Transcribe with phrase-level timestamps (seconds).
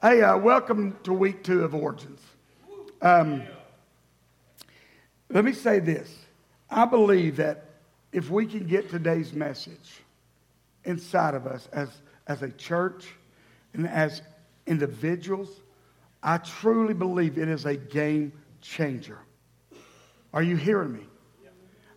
[0.00, 2.20] Hey, uh, welcome to week two of Origins.
[3.02, 3.42] Um,
[5.28, 6.16] let me say this.
[6.70, 7.64] I believe that
[8.12, 10.02] if we can get today's message
[10.84, 11.88] inside of us as,
[12.28, 13.08] as a church
[13.74, 14.22] and as
[14.68, 15.48] individuals,
[16.22, 19.18] I truly believe it is a game changer.
[20.32, 21.06] Are you hearing me?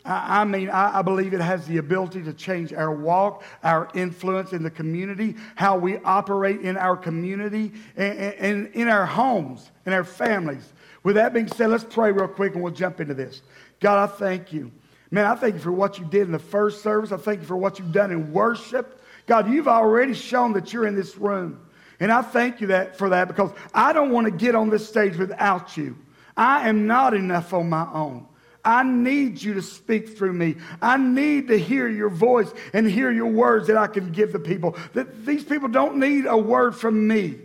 [0.04, 4.64] I, mean, I, believe it has the ability to change our walk, our influence in
[4.64, 10.04] the community, how we operate in our community, and, and in our homes, in our
[10.04, 10.73] families.
[11.04, 13.42] With that being said, let's pray real quick and we'll jump into this.
[13.80, 14.72] God, I thank you.
[15.12, 17.12] Man, I thank you for what you did in the first service.
[17.12, 19.02] I thank you for what you've done in worship.
[19.28, 21.59] God, you've already shown that you're in this room.
[22.00, 24.88] And I thank you that, for that because I don't want to get on this
[24.88, 25.98] stage without you.
[26.36, 28.26] I am not enough on my own.
[28.64, 30.56] I need you to speak through me.
[30.82, 34.40] I need to hear your voice and hear your words that I can give the
[34.40, 34.78] people.
[34.94, 37.40] That these people don't need a word from me.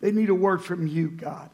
[0.00, 1.50] They need a word from you, God.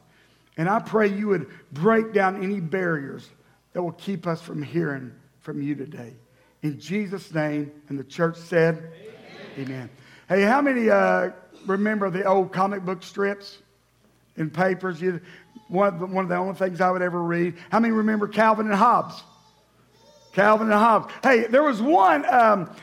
[0.56, 3.28] And I pray you would break down any barriers
[3.72, 6.14] that will keep us from hearing from you today.
[6.62, 8.90] In Jesus' name, and the church said,
[9.58, 9.68] Amen.
[9.68, 9.90] Amen.
[10.28, 11.30] Hey, how many uh,
[11.66, 13.58] remember the old comic book strips
[14.36, 15.00] and papers?
[15.00, 15.20] You,
[15.74, 17.54] one of, the, one of the only things I would ever read.
[17.70, 19.22] How many remember Calvin and Hobbes?
[20.32, 21.12] Calvin and Hobbes.
[21.22, 22.74] Hey, there was one um,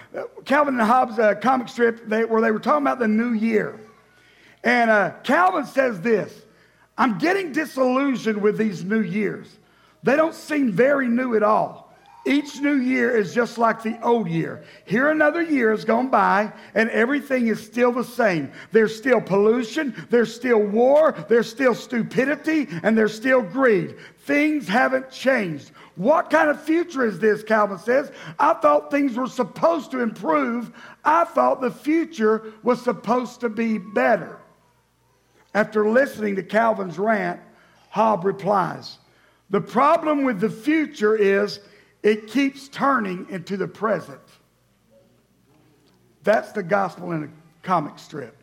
[0.46, 3.80] Calvin and Hobbes uh, comic strip they, where they were talking about the new year.
[4.64, 6.44] And uh, Calvin says this
[6.98, 9.58] I'm getting disillusioned with these new years.
[10.04, 11.91] They don't seem very new at all.
[12.24, 14.64] Each new year is just like the old year.
[14.86, 18.52] Here another year has gone by and everything is still the same.
[18.72, 23.96] There's still pollution, there's still war, there's still stupidity, and there's still greed.
[24.20, 25.72] Things haven't changed.
[25.96, 27.44] What kind of future is this?
[27.44, 28.12] Calvin says.
[28.40, 30.72] I thought things were supposed to improve.
[31.04, 34.38] I thought the future was supposed to be better.
[35.54, 37.40] After listening to Calvin's rant,
[37.90, 39.00] Hobbes replies
[39.50, 41.60] The problem with the future is
[42.04, 44.22] it keeps turning into the present.
[46.24, 47.30] That's the gospel in a
[47.66, 48.38] comic strip.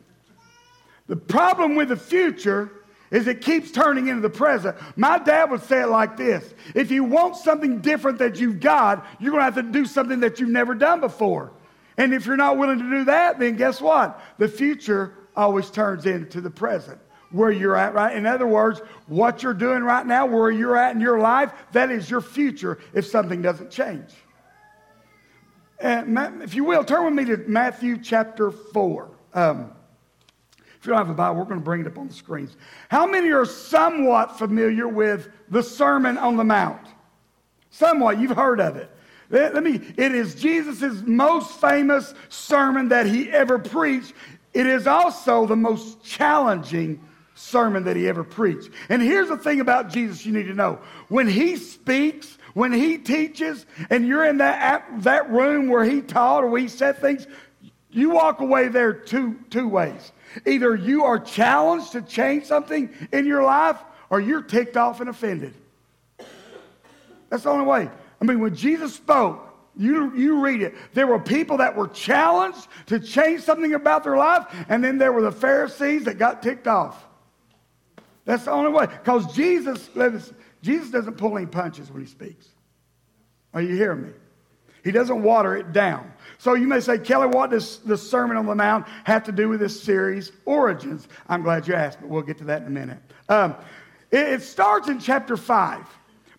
[1.07, 2.71] The problem with the future
[3.11, 4.77] is it keeps turning into the present.
[4.95, 9.05] My dad would say it like this If you want something different that you've got,
[9.19, 11.51] you're going to have to do something that you've never done before.
[11.97, 14.21] And if you're not willing to do that, then guess what?
[14.37, 16.99] The future always turns into the present
[17.31, 20.95] where you're at right in other words what you're doing right now where you're at
[20.95, 24.09] in your life that is your future if something doesn't change.
[25.81, 29.71] And if you will turn with me to matthew chapter 4 um,
[30.57, 32.55] if you don't have a bible we're going to bring it up on the screens.
[32.89, 36.87] How many are somewhat familiar with the sermon on the mount?
[37.69, 38.89] Somewhat you've heard of it.
[39.29, 44.13] Let me it is jesus' most famous sermon that he ever preached.
[44.53, 46.99] It is also the most challenging
[47.39, 48.69] sermon that he ever preached.
[48.89, 52.97] And here's the thing about Jesus you need to know when he speaks, when he
[52.97, 57.27] teaches, and you're in that, that room where he taught or where he said things,
[57.91, 60.11] you walk away there two, two ways.
[60.45, 63.77] Either you are challenged to change something in your life,
[64.09, 65.53] or you're ticked off and offended.
[67.29, 67.89] That's the only way.
[68.21, 69.45] I mean, when Jesus spoke,
[69.77, 70.75] you, you read it.
[70.93, 75.13] There were people that were challenged to change something about their life, and then there
[75.13, 77.05] were the Pharisees that got ticked off.
[78.29, 78.85] That's the only way.
[78.85, 79.89] Because Jesus,
[80.61, 82.47] Jesus doesn't pull any punches when he speaks.
[83.55, 84.09] Are you hearing me?
[84.83, 86.13] He doesn't water it down.
[86.37, 89.49] So you may say, Kelly, what does the Sermon on the Mount have to do
[89.49, 91.07] with this series, Origins?
[91.27, 92.99] I'm glad you asked, but we'll get to that in a minute.
[93.29, 93.55] Um,
[94.11, 95.87] it, it starts in chapter 5.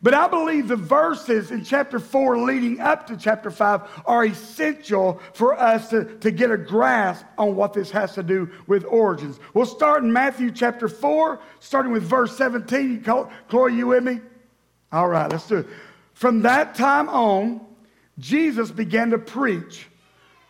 [0.02, 5.20] But I believe the verses in chapter 4 leading up to chapter 5 are essential
[5.34, 9.38] for us to, to get a grasp on what this has to do with origins.
[9.52, 13.02] We'll start in Matthew chapter 4, starting with verse 17.
[13.02, 14.20] Chloe, you with me?
[14.90, 15.66] All right, let's do it.
[16.14, 17.60] From that time on,
[18.18, 19.86] Jesus began to preach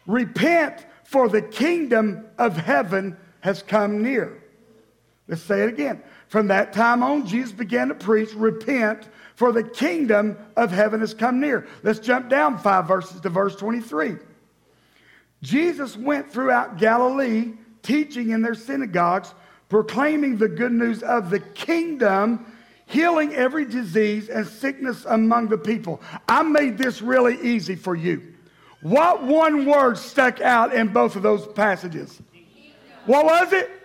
[0.07, 4.43] Repent, for the kingdom of heaven has come near.
[5.31, 6.03] Let's say it again.
[6.27, 11.15] From that time on, Jesus began to preach Repent, for the kingdom of heaven has
[11.15, 11.69] come near.
[11.85, 14.17] Let's jump down five verses to verse 23.
[15.41, 17.53] Jesus went throughout Galilee,
[17.83, 19.33] teaching in their synagogues,
[19.69, 22.45] proclaiming the good news of the kingdom,
[22.87, 26.03] healing every disease and sickness among the people.
[26.29, 28.35] I made this really easy for you.
[28.83, 32.21] What one word stuck out in both of those passages?
[33.07, 33.80] What was it?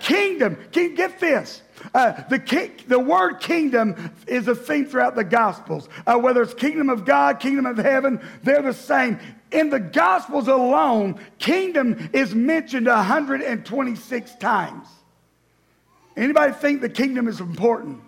[0.00, 0.58] Kingdom.
[0.72, 1.62] Get this.
[1.94, 5.88] Uh, the, the word kingdom is a theme throughout the Gospels.
[6.06, 9.18] Uh, whether it's kingdom of God, kingdom of heaven, they're the same.
[9.50, 14.88] In the Gospels alone, kingdom is mentioned 126 times.
[16.16, 18.02] Anybody think the kingdom is important?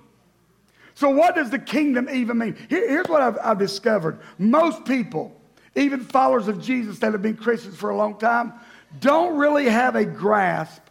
[0.95, 2.57] So, what does the kingdom even mean?
[2.69, 5.35] Here, here's what I've, I've discovered most people,
[5.75, 8.53] even followers of Jesus that have been Christians for a long time,
[9.01, 10.83] don't really have a grasp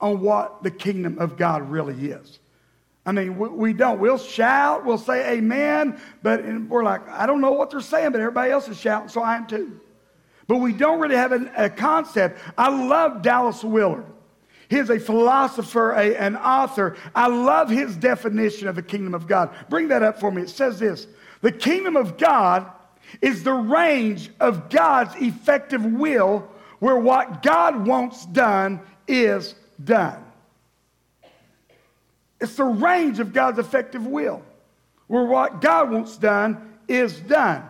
[0.00, 2.38] on what the kingdom of God really is.
[3.04, 4.00] I mean, we, we don't.
[4.00, 8.20] We'll shout, we'll say amen, but we're like, I don't know what they're saying, but
[8.20, 9.80] everybody else is shouting, so I am too.
[10.46, 12.40] But we don't really have a, a concept.
[12.56, 14.04] I love Dallas Willard.
[14.68, 16.96] He's a philosopher, a, an author.
[17.14, 19.54] I love his definition of the kingdom of God.
[19.70, 20.42] Bring that up for me.
[20.42, 21.06] It says this
[21.40, 22.70] The kingdom of God
[23.22, 26.46] is the range of God's effective will
[26.78, 30.24] where what God wants done is done.
[32.40, 34.42] It's the range of God's effective will,
[35.06, 37.68] where what God wants done is done.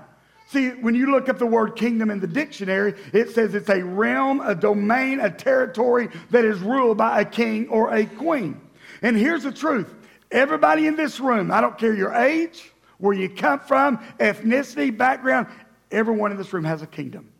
[0.48, 3.82] See, when you look up the word kingdom in the dictionary, it says it's a
[3.82, 8.58] realm, a domain, a territory that is ruled by a king or a queen.
[9.02, 9.94] And here's the truth
[10.30, 15.48] everybody in this room, I don't care your age, where you come from, ethnicity, background,
[15.90, 17.30] everyone in this room has a kingdom.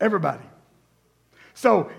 [0.00, 0.42] Everybody.
[1.54, 1.90] So,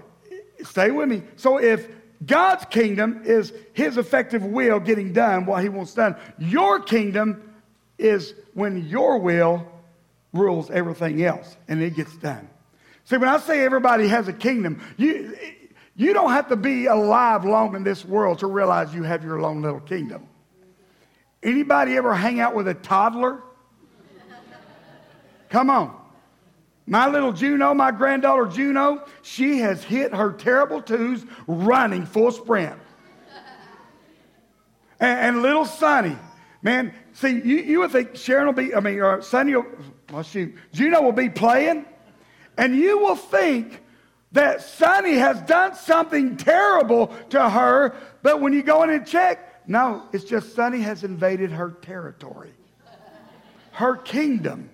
[0.64, 1.24] stay with me.
[1.36, 1.88] So, if
[2.26, 6.16] God's kingdom is his effective will getting done what he wants done.
[6.38, 7.52] Your kingdom
[7.98, 9.68] is when your will
[10.34, 12.48] rules everything else and it gets done.
[13.06, 15.36] See, when I say everybody has a kingdom, you,
[15.96, 19.40] you don't have to be alive long in this world to realize you have your
[19.42, 20.28] own little kingdom.
[21.42, 23.42] Anybody ever hang out with a toddler?
[25.50, 26.01] Come on.
[26.88, 32.80] My little Juno, my granddaughter Juno, she has hit her terrible twos running full sprint.
[35.00, 36.18] and, and, little Sonny,
[36.62, 39.68] man, see, you, you would think Sharon will be, I mean, or Sonny will,
[40.12, 41.86] well, shoot, Juno will be playing,
[42.58, 43.82] and you will think
[44.32, 49.68] that Sonny has done something terrible to her, but when you go in and check,
[49.68, 52.54] no, it's just Sonny has invaded her territory,
[53.74, 54.71] her kingdom.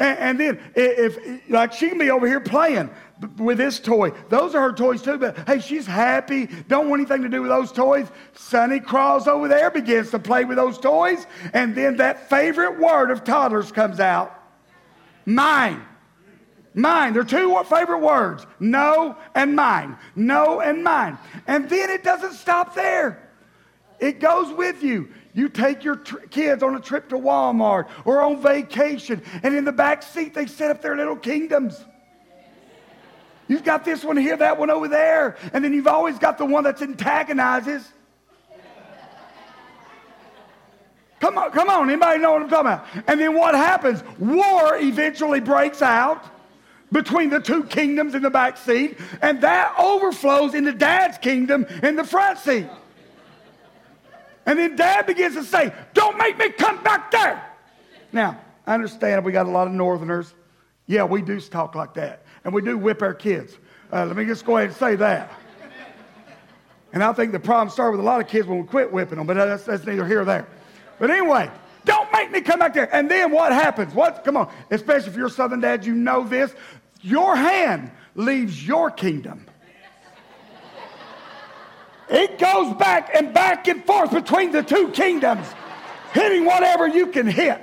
[0.00, 1.18] And, and then if,
[1.48, 2.90] like, she can be over here playing
[3.36, 4.10] with this toy.
[4.30, 7.50] Those are her toys too, but hey, she's happy, don't want anything to do with
[7.50, 8.08] those toys.
[8.32, 13.10] Sonny crawls over there, begins to play with those toys, and then that favorite word
[13.10, 14.36] of toddlers comes out
[15.26, 15.82] mine.
[16.72, 17.12] Mine.
[17.12, 19.98] They're two favorite words no and mine.
[20.16, 21.18] No and mine.
[21.46, 23.28] And then it doesn't stop there,
[23.98, 25.10] it goes with you.
[25.32, 29.64] You take your tr- kids on a trip to Walmart or on vacation, and in
[29.64, 31.84] the back seat, they set up their little kingdoms.
[33.46, 36.44] You've got this one here, that one over there, and then you've always got the
[36.44, 37.84] one that antagonizes.
[41.20, 41.88] Come on, come on.
[41.88, 42.86] Anybody know what I'm talking about?
[43.06, 44.02] And then what happens?
[44.18, 46.24] War eventually breaks out
[46.92, 51.94] between the two kingdoms in the back seat, and that overflows into dad's kingdom in
[51.94, 52.66] the front seat.
[54.50, 57.40] And then dad begins to say, Don't make me come back there.
[58.10, 60.34] Now, I understand we got a lot of northerners.
[60.88, 62.24] Yeah, we do talk like that.
[62.42, 63.56] And we do whip our kids.
[63.92, 65.32] Uh, let me just go ahead and say that.
[66.92, 69.18] And I think the problem started with a lot of kids when we quit whipping
[69.18, 70.48] them, but that's, that's neither here nor there.
[70.98, 71.48] But anyway,
[71.84, 72.92] don't make me come back there.
[72.92, 73.94] And then what happens?
[73.94, 74.24] What?
[74.24, 74.52] Come on.
[74.72, 76.52] Especially if you're a Southern dad, you know this.
[77.02, 79.46] Your hand leaves your kingdom
[82.10, 85.46] it goes back and back and forth between the two kingdoms,
[86.12, 87.60] hitting whatever you can hit.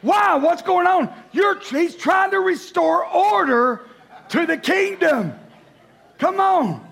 [0.00, 0.34] Why?
[0.36, 1.12] What's going on?
[1.30, 3.86] You're, he's trying to restore order
[4.30, 5.34] to the kingdom.
[6.18, 6.86] Come on.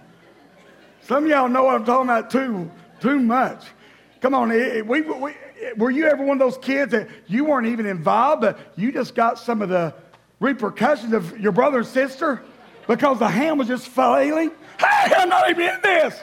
[1.03, 3.65] Some of y'all know what I'm talking about too, too much.
[4.21, 4.50] Come on.
[4.50, 5.35] We, we,
[5.77, 9.15] were you ever one of those kids that you weren't even involved, but you just
[9.15, 9.95] got some of the
[10.39, 12.43] repercussions of your brother and sister
[12.87, 14.53] because the hand was just flailing?
[14.83, 16.21] I'm not even in this.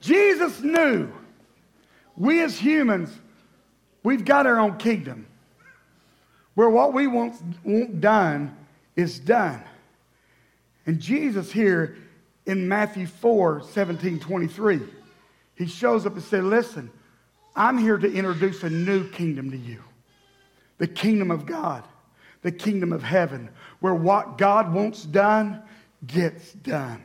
[0.00, 1.10] Jesus knew
[2.16, 3.10] we as humans,
[4.02, 5.26] we've got our own kingdom
[6.54, 8.56] where what we want, want done
[8.96, 9.62] is done.
[10.86, 11.96] And Jesus here
[12.46, 14.80] in Matthew 4 17, 23,
[15.56, 16.90] he shows up and said, Listen,
[17.54, 19.82] I'm here to introduce a new kingdom to you
[20.78, 21.84] the kingdom of God,
[22.42, 23.48] the kingdom of heaven,
[23.80, 25.62] where what God wants done
[26.06, 27.02] gets done.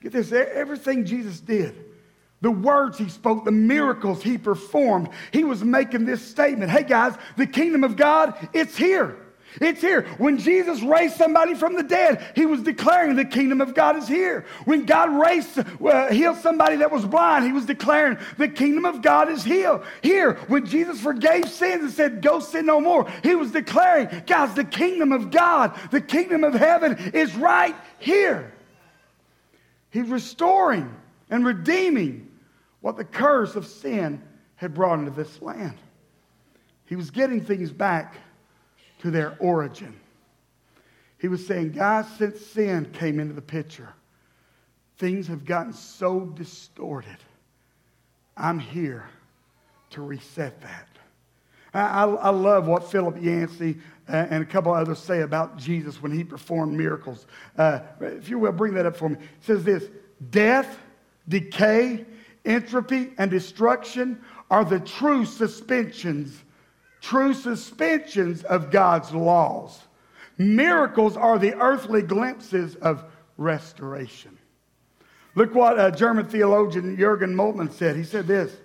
[0.00, 1.74] Get this everything Jesus did,
[2.40, 7.14] the words he spoke, the miracles he performed, he was making this statement Hey guys,
[7.36, 9.16] the kingdom of God, it's here.
[9.60, 10.02] It's here.
[10.18, 14.08] When Jesus raised somebody from the dead, he was declaring the kingdom of God is
[14.08, 14.44] here.
[14.64, 19.00] When God raised, uh, healed somebody that was blind, he was declaring the kingdom of
[19.00, 19.80] God is here.
[20.02, 24.54] Here, when Jesus forgave sins and said, go sin no more, he was declaring, guys,
[24.54, 28.52] the kingdom of God, the kingdom of heaven is right here.
[29.90, 30.92] He's restoring
[31.30, 32.28] and redeeming
[32.80, 34.20] what the curse of sin
[34.56, 35.78] had brought into this land.
[36.86, 38.16] He was getting things back
[39.04, 39.94] to their origin.
[41.18, 43.92] He was saying, guys, since sin came into the picture,
[44.96, 47.18] things have gotten so distorted.
[48.34, 49.06] I'm here
[49.90, 50.88] to reset that.
[51.74, 53.76] I, I, love what Philip Yancey
[54.08, 57.26] uh, and a couple others say about Jesus when he performed miracles.
[57.58, 59.16] Uh, if you will, bring that up for me.
[59.16, 59.90] It says this
[60.30, 60.78] Death,
[61.28, 62.06] decay,
[62.46, 64.18] entropy, and destruction
[64.50, 66.43] are the true suspensions
[67.04, 69.78] true suspensions of God's laws.
[70.38, 73.04] Miracles are the earthly glimpses of
[73.36, 74.38] restoration.
[75.34, 77.96] Look what a German theologian Jurgen Moltmann said.
[77.96, 78.56] He said this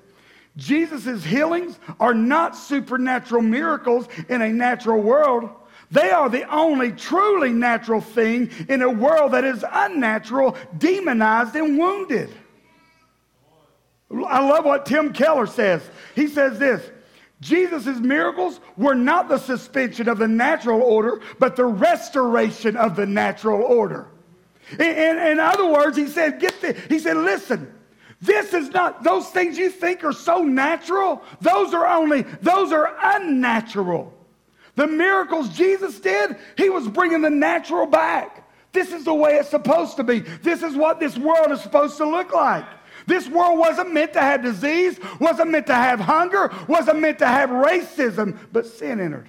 [0.56, 5.50] Jesus' healings are not supernatural miracles in a natural world.
[5.92, 11.78] They are the only truly natural thing in a world that is unnatural, demonized, and
[11.78, 12.30] wounded.
[14.12, 15.82] I love what Tim Keller says.
[16.16, 16.90] He says this
[17.42, 23.06] Jesus' miracles were not the suspension of the natural order, but the restoration of the
[23.06, 24.08] natural order.
[24.74, 27.74] In, in, in other words, he said, get the, he said, listen,
[28.22, 32.96] this is not, those things you think are so natural, those are only, those are
[33.02, 34.14] unnatural.
[34.76, 38.50] The miracles Jesus did, he was bringing the natural back.
[38.72, 40.20] This is the way it's supposed to be.
[40.20, 42.66] This is what this world is supposed to look like.
[43.10, 47.26] This world wasn't meant to have disease, wasn't meant to have hunger, wasn't meant to
[47.26, 49.28] have racism, but sin entered.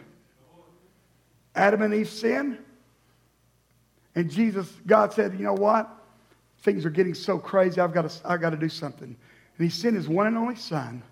[1.54, 2.58] Adam and Eve sinned.
[4.14, 5.88] And Jesus, God said, you know what?
[6.58, 9.16] Things are getting so crazy, I've got to, I've got to do something.
[9.56, 11.02] And he sent his one and only son,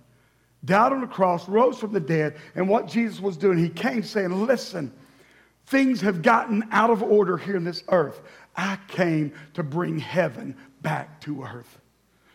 [0.62, 2.36] died on the cross, rose from the dead.
[2.54, 4.92] And what Jesus was doing, he came saying, listen,
[5.64, 8.20] things have gotten out of order here in this earth.
[8.54, 11.78] I came to bring heaven back to earth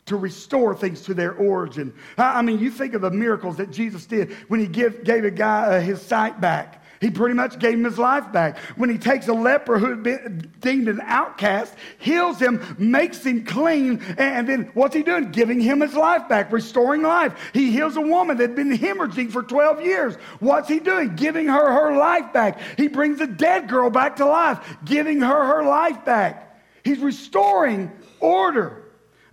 [0.05, 1.93] to restore things to their origin.
[2.17, 5.31] I mean, you think of the miracles that Jesus did when he give, gave a
[5.31, 6.81] guy uh, his sight back.
[7.03, 8.57] He pretty much gave him his life back.
[8.77, 13.43] When he takes a leper who had been deemed an outcast, heals him, makes him
[13.43, 15.31] clean, and then what's he doing?
[15.31, 17.33] Giving him his life back, restoring life.
[17.53, 20.15] He heals a woman that had been hemorrhaging for 12 years.
[20.39, 21.17] What's he doing?
[21.17, 22.61] Giving her her life back.
[22.77, 26.57] He brings a dead girl back to life, giving her her life back.
[26.85, 27.91] He's restoring
[28.21, 28.82] order.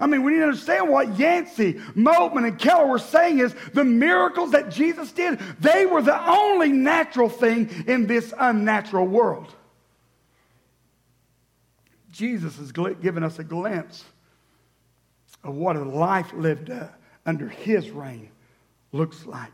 [0.00, 3.84] I mean, we need to understand what Yancey, Moltmann, and Keller were saying is the
[3.84, 9.54] miracles that Jesus did, they were the only natural thing in this unnatural world.
[12.10, 14.04] Jesus has given us a glimpse
[15.44, 16.88] of what a life lived uh,
[17.26, 18.30] under his reign
[18.92, 19.52] looks like.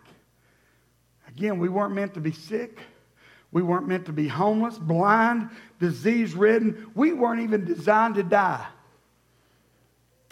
[1.28, 2.78] Again, we weren't meant to be sick.
[3.52, 5.50] We weren't meant to be homeless, blind,
[5.80, 6.90] disease ridden.
[6.94, 8.66] We weren't even designed to die.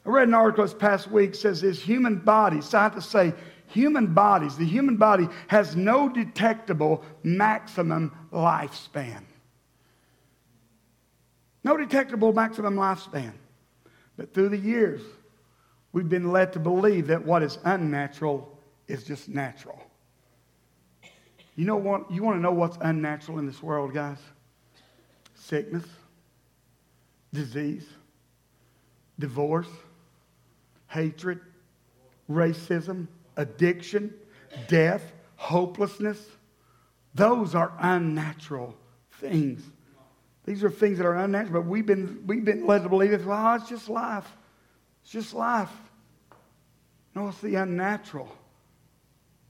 [0.07, 3.33] I read an article this past week says this human body, scientists say
[3.69, 9.23] human bodies, the human body has no detectable maximum lifespan.
[11.63, 13.33] No detectable maximum lifespan.
[14.17, 15.01] But through the years,
[15.93, 19.81] we've been led to believe that what is unnatural is just natural.
[21.57, 22.11] You know what?
[22.11, 24.19] You want to know what's unnatural in this world, guys?
[25.35, 25.85] Sickness,
[27.33, 27.87] disease,
[29.19, 29.69] divorce,
[30.87, 31.41] hatred,
[32.31, 34.13] racism, addiction,
[34.69, 36.25] death, hopelessness.
[37.15, 38.77] Those are unnatural
[39.13, 39.63] things.
[40.47, 43.25] These are things that are unnatural, but we've been, we've been led to believe that,
[43.25, 44.31] well, it's just life.
[45.03, 45.71] It's just life.
[47.15, 48.29] No, it's the unnatural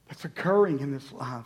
[0.07, 1.45] that's occurring in this life.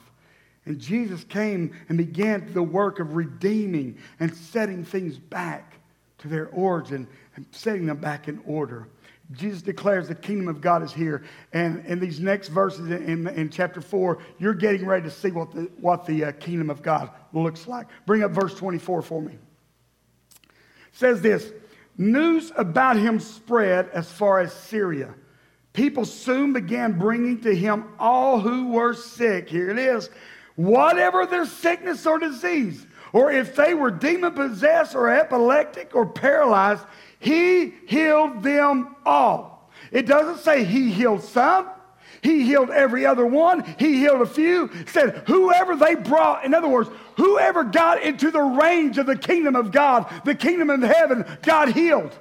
[0.65, 5.79] And Jesus came and began the work of redeeming and setting things back
[6.19, 8.87] to their origin and setting them back in order.
[9.31, 11.23] Jesus declares the kingdom of God is here.
[11.53, 15.51] And in these next verses in, in chapter 4, you're getting ready to see what
[15.51, 17.87] the, what the uh, kingdom of God looks like.
[18.07, 19.33] Bring up verse 24 for me.
[19.33, 19.39] It
[20.93, 21.51] says this
[21.97, 25.13] News about him spread as far as Syria.
[25.73, 29.49] People soon began bringing to him all who were sick.
[29.49, 30.09] Here it is.
[30.55, 36.83] Whatever their sickness or disease, or if they were demon possessed or epileptic or paralyzed,
[37.19, 39.69] he healed them all.
[39.91, 41.69] It doesn't say he healed some,
[42.21, 43.63] He healed every other one.
[43.77, 44.69] He healed a few.
[44.87, 49.55] Said, whoever they brought, in other words, whoever got into the range of the kingdom
[49.55, 52.17] of God, the kingdom of heaven, God healed.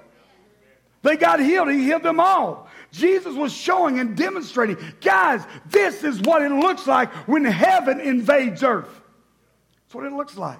[1.02, 1.70] They got healed.
[1.70, 2.68] He healed them all.
[2.90, 8.62] Jesus was showing and demonstrating, guys, this is what it looks like when heaven invades
[8.62, 8.88] earth.
[9.82, 10.58] That's what it looks like.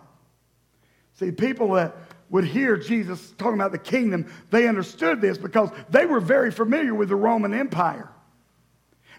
[1.14, 1.96] See, people that
[2.30, 6.94] would hear Jesus talking about the kingdom, they understood this because they were very familiar
[6.94, 8.10] with the Roman Empire.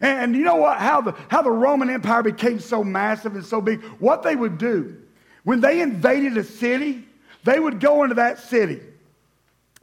[0.02, 0.78] And you know what?
[0.78, 3.84] How the, how the Roman Empire became so massive and so big.
[4.00, 4.96] What they would do,
[5.44, 7.06] when they invaded a city,
[7.44, 8.82] they would go into that city.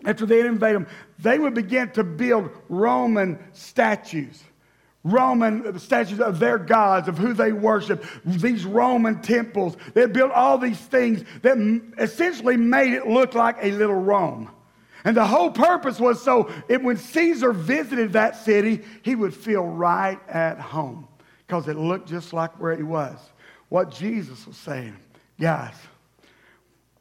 [0.05, 0.87] After they invade them,
[1.19, 4.43] they would begin to build Roman statues.
[5.07, 9.77] Roman statues of their gods, of who they worship, these Roman temples.
[9.95, 11.57] They built all these things that
[11.99, 14.51] essentially made it look like a little Rome.
[15.05, 19.65] And the whole purpose was so it, when Caesar visited that city, he would feel
[19.65, 21.07] right at home
[21.47, 23.17] because it looked just like where he was.
[23.69, 24.97] What Jesus was saying,
[25.41, 25.77] guys,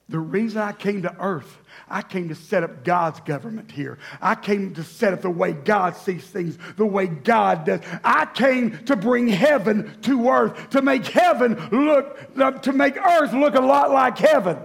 [0.10, 4.00] the reason I came to earth I came to set up God's government here.
[4.22, 7.82] I came to set up the way God sees things, the way God does.
[8.04, 13.56] I came to bring heaven to earth, to make heaven look, to make earth look
[13.56, 14.58] a lot like heaven.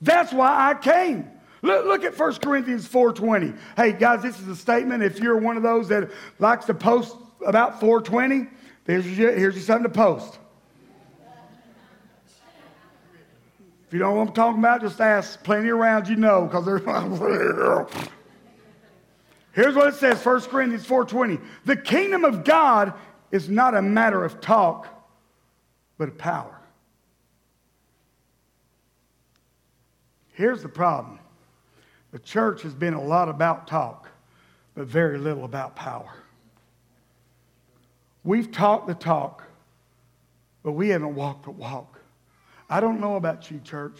[0.00, 1.30] That's why I came.
[1.62, 3.56] Look, look at 1 Corinthians 4.20.
[3.76, 5.02] Hey, guys, this is a statement.
[5.02, 8.48] If you're one of those that likes to post about 420,
[8.86, 10.38] here's here's your something to post.
[13.94, 16.80] You don't know what I'm talking about, just ask plenty around you know, because there's.
[19.52, 21.40] Here's what it says, 1 Corinthians 4.20.
[21.64, 22.94] The kingdom of God
[23.30, 24.88] is not a matter of talk,
[25.96, 26.58] but of power.
[30.32, 31.20] Here's the problem.
[32.10, 34.08] The church has been a lot about talk,
[34.74, 36.12] but very little about power.
[38.24, 39.44] We've talked the talk,
[40.64, 41.93] but we haven't walked the walk.
[42.68, 43.98] I don't know about you, church.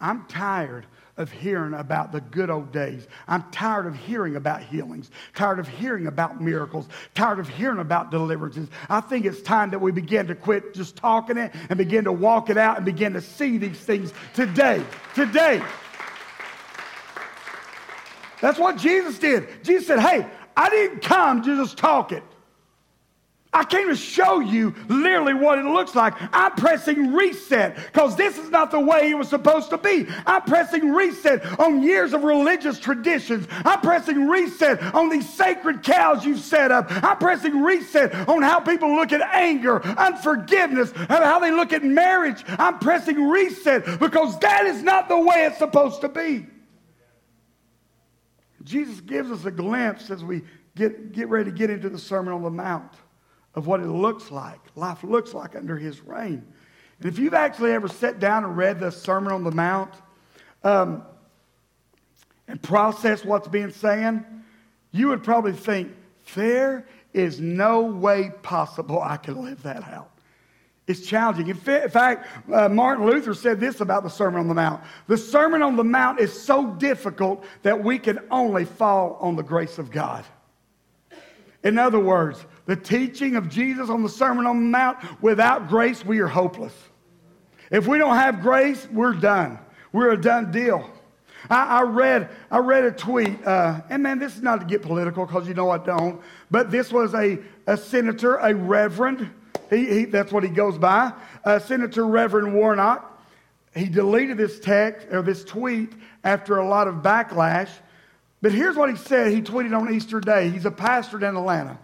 [0.00, 0.86] I'm tired
[1.16, 3.06] of hearing about the good old days.
[3.28, 8.10] I'm tired of hearing about healings, tired of hearing about miracles, tired of hearing about
[8.10, 8.68] deliverances.
[8.88, 12.12] I think it's time that we begin to quit just talking it and begin to
[12.12, 14.82] walk it out and begin to see these things today.
[15.14, 15.62] Today.
[18.40, 19.62] That's what Jesus did.
[19.62, 20.26] Jesus said, Hey,
[20.56, 22.22] I didn't come to just talk it.
[23.52, 26.14] I came to show you literally what it looks like.
[26.32, 30.06] I'm pressing reset because this is not the way it was supposed to be.
[30.24, 33.48] I'm pressing reset on years of religious traditions.
[33.50, 36.86] I'm pressing reset on these sacred cows you've set up.
[37.02, 41.82] I'm pressing reset on how people look at anger, unforgiveness, and how they look at
[41.82, 42.44] marriage.
[42.46, 46.46] I'm pressing reset because that is not the way it's supposed to be.
[48.62, 50.42] Jesus gives us a glimpse as we
[50.76, 52.92] get, get ready to get into the Sermon on the Mount
[53.54, 56.46] of what it looks like, life looks like under his reign.
[56.98, 59.92] And if you've actually ever sat down and read the Sermon on the Mount
[60.62, 61.02] um,
[62.46, 64.24] and processed what's being said,
[64.92, 65.92] you would probably think,
[66.34, 70.10] there is no way possible I can live that out.
[70.86, 71.48] It's challenging.
[71.48, 75.62] In fact, uh, Martin Luther said this about the Sermon on the Mount The Sermon
[75.62, 79.90] on the Mount is so difficult that we can only fall on the grace of
[79.90, 80.24] God.
[81.62, 86.04] In other words, the teaching of Jesus on the Sermon on the Mount, without grace,
[86.04, 86.74] we are hopeless.
[87.70, 89.58] If we don't have grace, we're done.
[89.92, 90.88] We're a done deal.
[91.48, 94.82] I, I read, I read a tweet, uh, and man, this is not to get
[94.82, 96.20] political because you know I don't,
[96.50, 99.30] but this was a, a senator, a reverend.
[99.70, 101.12] He, he, that's what he goes by.
[101.44, 103.06] Uh, senator Reverend Warnock.
[103.74, 105.92] He deleted this text or this tweet
[106.24, 107.70] after a lot of backlash
[108.42, 109.32] but here's what he said.
[109.32, 110.48] He tweeted on Easter Day.
[110.48, 111.78] He's a pastor in Atlanta.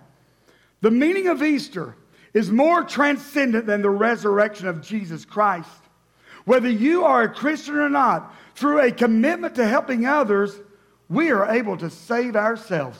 [0.80, 1.96] The meaning of Easter
[2.34, 5.70] is more transcendent than the resurrection of Jesus Christ.
[6.44, 10.54] Whether you are a Christian or not, through a commitment to helping others,
[11.08, 12.98] we are able to save ourselves.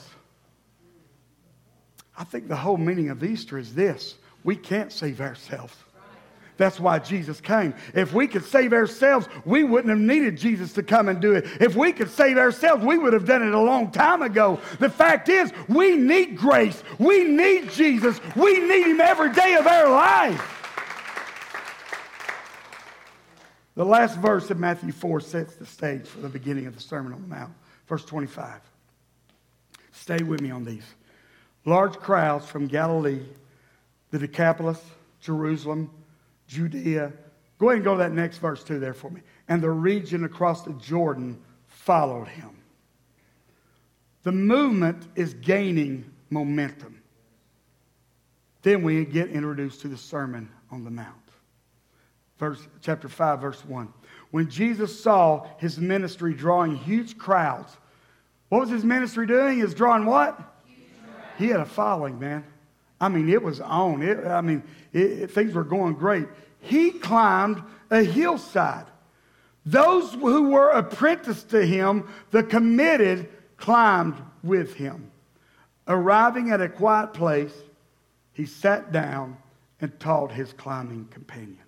[2.16, 5.74] I think the whole meaning of Easter is this we can't save ourselves.
[6.56, 7.74] That's why Jesus came.
[7.94, 11.46] If we could save ourselves, we wouldn't have needed Jesus to come and do it.
[11.60, 14.58] If we could save ourselves, we would have done it a long time ago.
[14.78, 16.82] The fact is, we need grace.
[16.98, 18.20] We need Jesus.
[18.34, 20.52] We need Him every day of our life.
[23.74, 27.12] The last verse of Matthew 4 sets the stage for the beginning of the Sermon
[27.12, 27.52] on the Mount.
[27.86, 28.60] Verse 25.
[29.92, 30.86] Stay with me on these.
[31.66, 33.20] Large crowds from Galilee,
[34.10, 34.82] the Decapolis,
[35.20, 35.90] Jerusalem,
[36.46, 37.12] Judea.
[37.58, 39.20] Go ahead and go to that next verse too there for me.
[39.48, 42.50] And the region across the Jordan followed him.
[44.22, 47.00] The movement is gaining momentum.
[48.62, 51.14] Then we get introduced to the Sermon on the Mount.
[52.38, 53.92] Verse, chapter 5, verse 1.
[54.32, 57.76] When Jesus saw his ministry drawing huge crowds,
[58.48, 59.60] what was his ministry doing?
[59.60, 60.38] Is drawing what?
[61.38, 62.44] He had a following, man.
[63.00, 64.02] I mean, it was on.
[64.02, 66.26] It, I mean, it, things were going great.
[66.60, 68.86] He climbed a hillside.
[69.64, 75.10] Those who were apprenticed to him, the committed, climbed with him.
[75.88, 77.54] Arriving at a quiet place,
[78.32, 79.36] he sat down
[79.80, 81.60] and taught his climbing companions.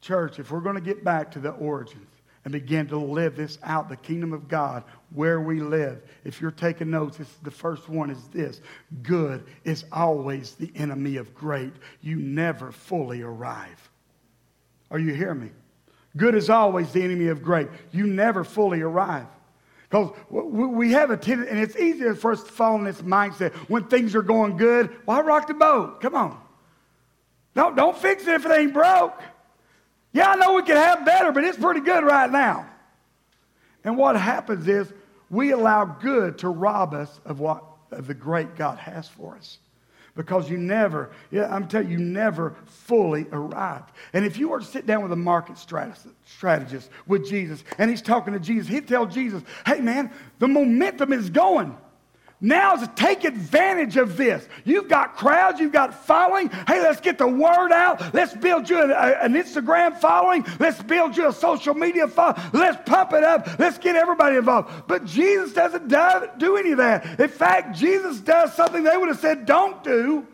[0.00, 2.08] Church, if we're going to get back to the origins
[2.44, 6.50] and begin to live this out, the kingdom of God, where we live, if you're
[6.50, 8.60] taking notes, the first one is this
[9.02, 11.72] good is always the enemy of great.
[12.00, 13.90] You never fully arrive.
[14.90, 15.50] Are you hearing me?
[16.16, 17.68] Good is always the enemy of great.
[17.92, 19.26] You never fully arrive.
[19.88, 23.52] Because we have a tendency, and it's easier for us to fall in this mindset
[23.68, 24.90] when things are going good.
[25.04, 26.00] Why rock the boat?
[26.00, 26.40] Come on.
[27.56, 29.20] No, don't fix it if it ain't broke.
[30.12, 32.69] Yeah, I know we could have better, but it's pretty good right now.
[33.84, 34.92] And what happens is
[35.30, 39.58] we allow good to rob us of what of the great God has for us
[40.14, 43.90] because you never, yeah, I'm telling you, you never fully arrived.
[44.12, 48.02] And if you were to sit down with a market strategist with Jesus and he's
[48.02, 51.76] talking to Jesus, he'd tell Jesus, hey man, the momentum is going.
[52.40, 54.48] Now is to take advantage of this.
[54.64, 56.48] You've got crowds, you've got following.
[56.48, 58.14] Hey, let's get the word out.
[58.14, 60.46] Let's build you an, an Instagram following.
[60.58, 62.40] Let's build you a social media following.
[62.54, 63.58] Let's pump it up.
[63.58, 64.88] Let's get everybody involved.
[64.88, 67.20] But Jesus doesn't do, do any of that.
[67.20, 70.26] In fact, Jesus does something they would have said don't do.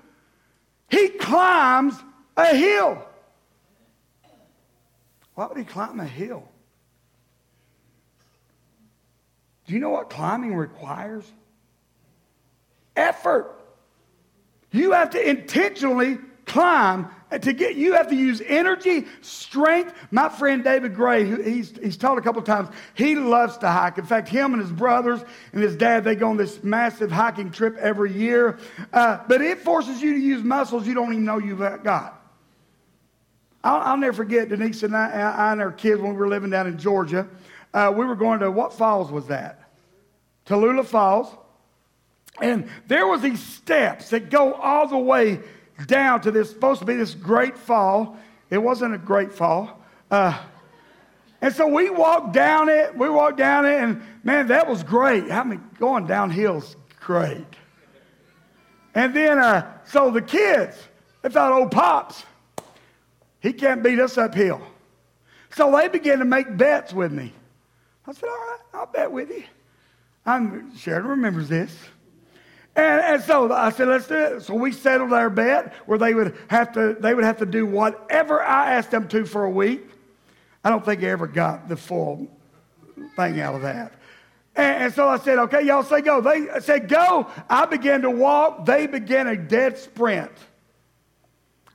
[0.88, 1.94] He climbs
[2.36, 3.04] a hill.
[5.34, 6.48] Why would he climb a hill?
[9.66, 11.24] Do you know what climbing requires?
[12.96, 13.52] Effort.
[14.72, 17.08] You have to intentionally climb
[17.40, 19.92] to get you have to use energy strength.
[20.10, 23.98] My friend david gray he's, he's taught a couple times he loves to hike.
[23.98, 27.50] In fact him and his brothers and his dad they go on this massive hiking
[27.50, 28.58] trip every year.
[28.92, 32.22] Uh, but it forces you to use muscles you don't even know you've got.
[33.64, 36.50] I'll, I'll never forget denise and I, I, and our kids when we were living
[36.50, 37.26] down in georgia
[37.74, 39.68] uh, we were going to what falls was that?
[40.46, 41.34] Tallulah falls
[42.40, 45.40] and there was these steps that go all the way
[45.86, 48.16] down to this, supposed to be this great fall.
[48.50, 49.82] It wasn't a great fall.
[50.10, 50.38] Uh,
[51.40, 52.96] and so we walked down it.
[52.96, 55.30] We walked down it, and man, that was great.
[55.30, 57.46] I mean, going downhill's great.
[58.94, 60.76] And then, uh, so the kids,
[61.22, 62.24] they thought, oh, Pops,
[63.40, 64.60] he can't beat us uphill.
[65.50, 67.32] So they began to make bets with me.
[68.06, 69.44] I said, all right, I'll bet with you.
[70.24, 71.76] I'm, Sheridan remembers this.
[72.76, 74.42] And, and, so I said, let's do it.
[74.42, 77.64] So we settled our bet where they would have to, they would have to do
[77.64, 79.88] whatever I asked them to for a week.
[80.62, 82.28] I don't think I ever got the full
[83.16, 83.94] thing out of that.
[84.54, 86.20] And, and so I said, okay, y'all say go.
[86.20, 87.28] They said go.
[87.48, 88.66] I began to walk.
[88.66, 90.32] They began a dead sprint.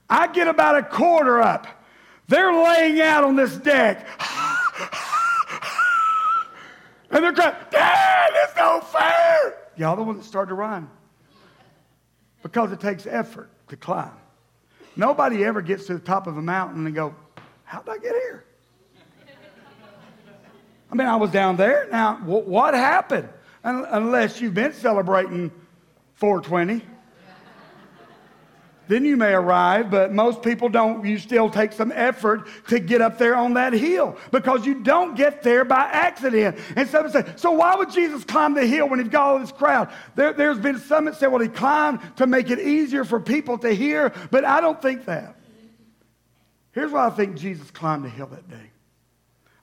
[0.08, 1.66] I get about a quarter up.
[2.28, 4.08] They're laying out on this deck.
[7.10, 9.58] and they're crying, Dad, it's no fair.
[9.82, 10.88] Y'all the one that started to run.
[12.44, 14.12] Because it takes effort to climb.
[14.96, 17.16] Nobody ever gets to the top of a mountain and go,
[17.64, 18.46] How'd I get here?
[20.92, 21.88] I mean, I was down there.
[21.92, 23.28] Now, what happened?
[23.64, 25.50] Unless you've been celebrating
[26.14, 26.86] 420
[28.92, 31.06] then you may arrive, but most people don't.
[31.06, 35.16] You still take some effort to get up there on that hill because you don't
[35.16, 36.58] get there by accident.
[36.76, 39.54] And some say, so why would Jesus climb the hill when he's got all this
[39.54, 39.90] crowd?
[40.16, 43.58] There, has been some that say, well, he climbed to make it easier for people
[43.60, 45.38] to hear, but I don't think that.
[46.74, 48.72] Here's why I think Jesus climbed the hill that day.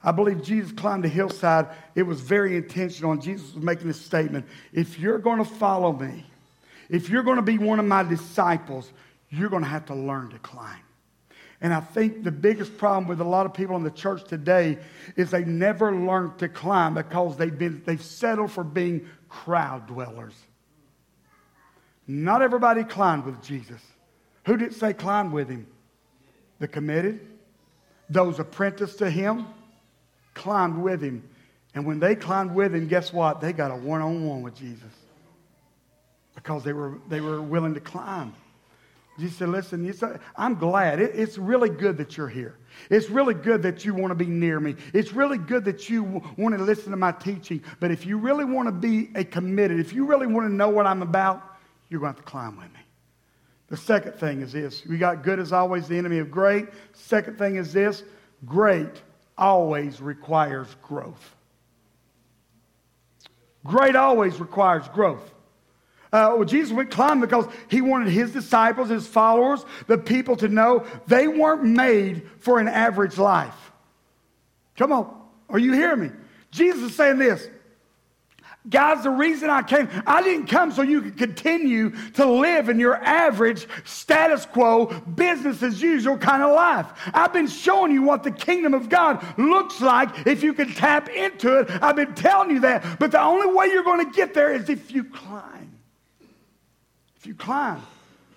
[0.03, 1.67] I believe Jesus climbed the hillside.
[1.95, 5.93] It was very intentional, and Jesus was making this statement if you're going to follow
[5.93, 6.25] me,
[6.88, 8.91] if you're going to be one of my disciples,
[9.31, 10.81] you're going to have to learn to climb.
[11.61, 14.79] And I think the biggest problem with a lot of people in the church today
[15.17, 20.35] is they never learned to climb because they've, been, they've settled for being crowd dwellers.
[22.07, 23.81] Not everybody climbed with Jesus.
[24.47, 25.67] Who did say climb with him?
[26.61, 27.21] The committed,
[28.09, 29.47] those apprenticed to him,
[30.35, 31.29] climbed with him.
[31.75, 33.41] And when they climbed with him, guess what?
[33.41, 34.93] They got a one on one with Jesus
[36.35, 38.33] because they were, they were willing to climb.
[39.18, 41.00] Jesus said, Listen, I'm glad.
[41.00, 42.57] it's really good that you're here.
[42.88, 44.76] It's really good that you want to be near me.
[44.94, 47.62] It's really good that you want to listen to my teaching.
[47.81, 50.68] But if you really want to be a committed, if you really want to know
[50.68, 51.42] what I'm about,
[51.88, 52.81] you're going to have to climb with me.
[53.68, 56.68] The second thing is this we got good is always the enemy of great.
[56.92, 58.04] Second thing is this
[58.46, 59.02] great
[59.37, 61.35] always requires growth.
[63.64, 65.33] Great always requires growth.
[66.12, 70.49] Uh, well, Jesus went climbing because he wanted his disciples, his followers, the people to
[70.49, 73.73] know they weren't made for an average life.
[74.77, 75.14] Come on,
[75.49, 76.11] are you hearing me?
[76.51, 77.49] Jesus is saying this
[78.68, 82.79] Guys, the reason I came, I didn't come so you could continue to live in
[82.79, 86.87] your average status quo, business as usual kind of life.
[87.14, 91.09] I've been showing you what the kingdom of God looks like if you can tap
[91.09, 91.71] into it.
[91.83, 92.99] I've been telling you that.
[92.99, 95.78] But the only way you're going to get there is if you climb.
[97.29, 97.83] You climb.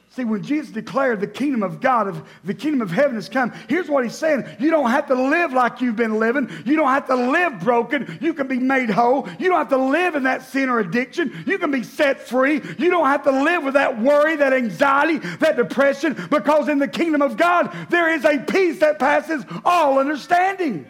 [0.09, 3.53] See, when Jesus declared the kingdom of God, of the kingdom of heaven has come,
[3.69, 4.43] here's what he's saying.
[4.59, 6.51] You don't have to live like you've been living.
[6.65, 8.19] You don't have to live broken.
[8.19, 9.29] You can be made whole.
[9.39, 11.45] You don't have to live in that sin or addiction.
[11.47, 12.55] You can be set free.
[12.77, 16.89] You don't have to live with that worry, that anxiety, that depression, because in the
[16.89, 20.85] kingdom of God, there is a peace that passes all understanding.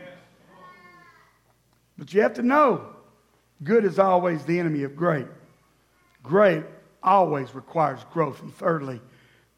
[1.99, 2.87] But you have to know
[3.63, 5.27] good is always the enemy of great.
[6.23, 6.63] Great
[7.03, 8.41] always requires growth.
[8.41, 9.01] And thirdly,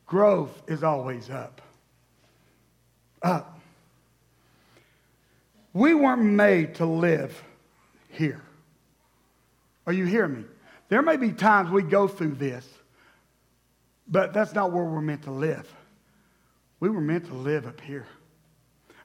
[0.05, 1.61] Growth is always up.
[3.23, 3.59] Up.
[5.73, 7.41] We weren't made to live
[8.09, 8.41] here.
[9.87, 10.43] Are you hearing me?
[10.89, 12.67] There may be times we go through this,
[14.07, 15.73] but that's not where we're meant to live.
[16.79, 18.05] We were meant to live up here.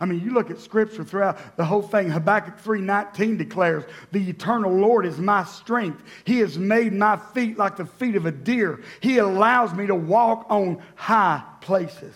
[0.01, 2.09] I mean, you look at scripture throughout the whole thing.
[2.11, 6.03] Habakkuk 3:19 declares, "The eternal Lord is my strength.
[6.25, 8.81] He has made my feet like the feet of a deer.
[9.01, 12.15] He allows me to walk on high places."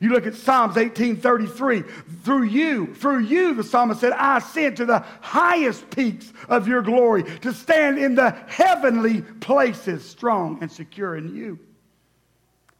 [0.00, 1.84] You look at Psalms 18:33,
[2.24, 6.82] through you, through you the psalmist said, "I ascend to the highest peaks of your
[6.82, 11.58] glory to stand in the heavenly places, strong and secure in you."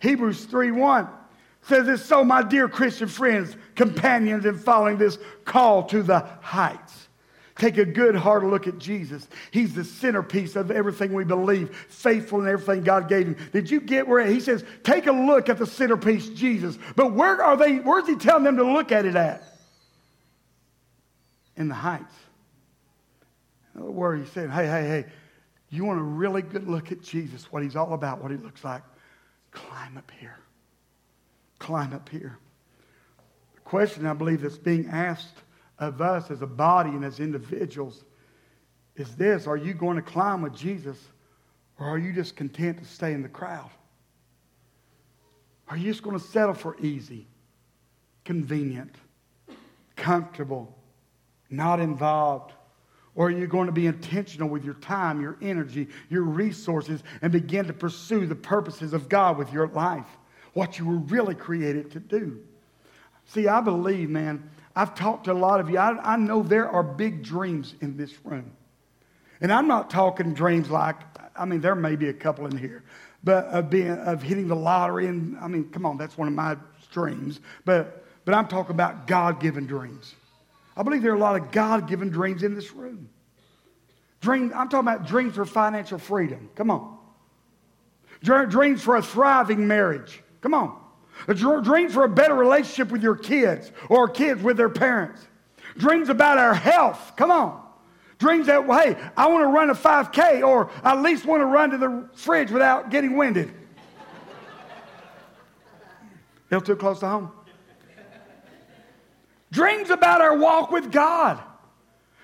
[0.01, 1.09] Hebrews 3:1
[1.63, 7.09] says this so, my dear Christian friends, companions in following this call to the heights.
[7.57, 9.29] Take a good hard look at Jesus.
[9.51, 13.37] He's the centerpiece of everything we believe, faithful in everything God gave him.
[13.53, 16.79] Did you get where he says, take a look at the centerpiece, Jesus.
[16.97, 19.45] But where are they, where's he telling them to look at it at?
[21.57, 22.15] In the heights.
[23.75, 25.05] Words, he's saying, hey, hey, hey,
[25.71, 28.65] you want a really good look at Jesus, what he's all about, what he looks
[28.65, 28.83] like?
[29.53, 30.42] Climb up here
[31.63, 32.39] climb up here.
[33.55, 35.43] The question I believe that's being asked
[35.79, 38.05] of us as a body and as individuals
[38.97, 40.99] is this Are you going to climb with Jesus
[41.79, 43.71] or are you just content to stay in the crowd?
[45.69, 47.27] Are you just going to settle for easy,
[48.25, 48.95] convenient,
[49.97, 50.77] comfortable,
[51.49, 52.53] not involved?
[53.15, 57.31] Or are you going to be intentional with your time, your energy, your resources, and
[57.31, 60.07] begin to pursue the purposes of God with your life?
[60.55, 62.41] What you were really created to do.
[63.27, 65.79] See, I believe, man, I've talked to a lot of you.
[65.79, 68.53] I, I know there are big dreams in this room.
[69.41, 70.97] And I'm not talking dreams like,
[71.37, 72.85] I mean, there may be a couple in here,
[73.25, 75.07] but of, being, of hitting the lottery.
[75.07, 76.57] And I mean, come on, that's one of my
[76.93, 77.41] dreams.
[77.65, 80.15] But, but I'm talking about God given dreams.
[80.77, 83.09] I believe there are a lot of God given dreams in this room.
[84.21, 86.49] Dream, I'm talking about dreams for financial freedom.
[86.55, 86.99] Come on.
[88.23, 90.23] Dreams for a thriving marriage.
[90.43, 90.79] Come on.
[91.35, 95.27] Dreams for a better relationship with your kids or kids with their parents.
[95.79, 97.13] Dreams about our health.
[97.17, 97.63] Come on.
[98.19, 101.47] Dreams that, hey, I want to run a 5K or I at least want to
[101.47, 103.53] run to the fridge without getting winded.
[106.51, 107.33] Little too close to home.
[109.51, 111.43] Dreams about our walk with God.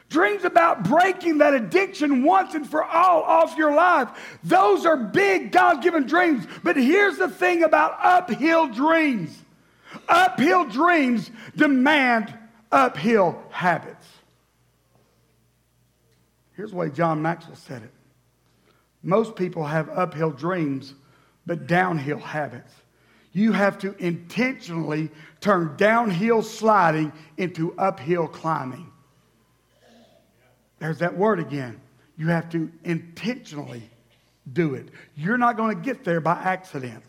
[0.09, 4.38] Dreams about breaking that addiction once and for all off your life.
[4.42, 6.47] Those are big God given dreams.
[6.62, 9.37] But here's the thing about uphill dreams
[10.09, 12.37] uphill dreams demand
[12.73, 14.07] uphill habits.
[16.57, 17.92] Here's the way John Maxwell said it
[19.03, 20.94] most people have uphill dreams,
[21.47, 22.73] but downhill habits.
[23.33, 28.90] You have to intentionally turn downhill sliding into uphill climbing.
[30.79, 31.81] There's that word again.
[32.17, 33.83] You have to intentionally
[34.53, 34.88] do it.
[35.14, 37.05] You're not going to get there by accident.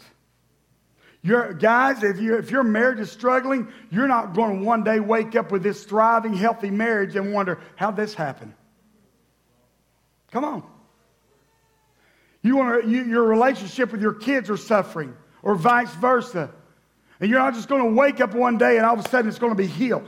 [1.21, 4.99] You're, guys, if, you, if your marriage is struggling, you're not going to one day
[4.99, 8.53] wake up with this thriving, healthy marriage and wonder, how'd this happen?
[10.31, 10.63] Come on.
[12.41, 16.51] You want to, you, your relationship with your kids are suffering, or vice versa.
[17.19, 19.27] And you're not just going to wake up one day and all of a sudden
[19.27, 20.07] it's going to be healed.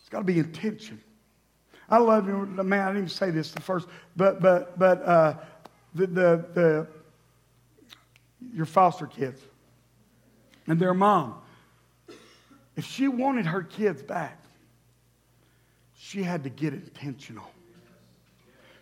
[0.00, 1.00] It's got to be intention.
[1.94, 2.80] I love you, man.
[2.80, 5.34] I didn't even say this the first, but but but uh,
[5.94, 6.86] the, the the
[8.52, 9.40] your foster kids
[10.66, 11.36] and their mom,
[12.74, 14.42] if she wanted her kids back,
[15.96, 17.48] she had to get intentional.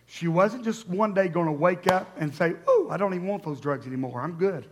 [0.07, 3.27] She wasn't just one day going to wake up and say, Oh, I don't even
[3.27, 4.23] want those drugs anymore.
[4.23, 4.65] I'm good.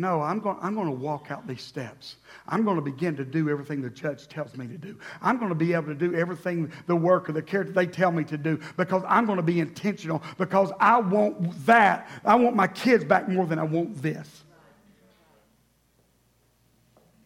[0.00, 2.16] No, I'm going, I'm going to walk out these steps.
[2.48, 4.96] I'm going to begin to do everything the judge tells me to do.
[5.20, 8.10] I'm going to be able to do everything the work or the character they tell
[8.10, 12.08] me to do because I'm going to be intentional because I want that.
[12.24, 14.44] I want my kids back more than I want this.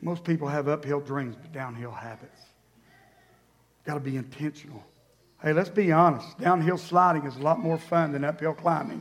[0.01, 2.43] Most people have uphill dreams, but downhill habits.
[3.85, 4.83] Got to be intentional.
[5.41, 6.37] Hey, let's be honest.
[6.41, 9.01] Downhill sliding is a lot more fun than uphill climbing.